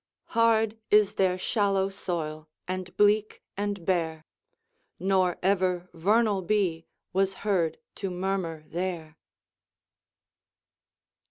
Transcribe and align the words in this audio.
Hard 0.33 0.79
is 0.89 1.13
their 1.13 1.37
shallow 1.37 1.87
soil, 1.89 2.49
and 2.67 2.97
bleak 2.97 3.43
and 3.55 3.85
bare; 3.85 4.25
Nor 4.97 5.37
ever 5.43 5.89
vernal 5.93 6.41
bee 6.41 6.87
was 7.13 7.35
heard 7.45 7.77
to 7.97 8.09
murmur 8.09 8.63
there! 8.69 9.19